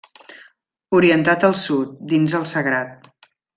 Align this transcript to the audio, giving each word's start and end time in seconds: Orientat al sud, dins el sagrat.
Orientat 0.99 1.45
al 1.49 1.53
sud, 1.65 1.93
dins 2.15 2.37
el 2.41 2.49
sagrat. 2.55 3.09